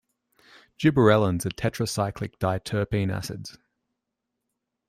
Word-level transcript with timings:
Gibberellins 0.79 1.45
are 1.45 1.49
tetracyclic 1.51 2.39
diterpene 2.39 3.13
acids. 3.15 3.59